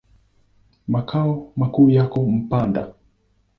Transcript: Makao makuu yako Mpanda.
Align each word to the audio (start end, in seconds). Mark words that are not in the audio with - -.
Makao 0.87 1.51
makuu 1.55 1.89
yako 1.89 2.21
Mpanda. 2.25 2.93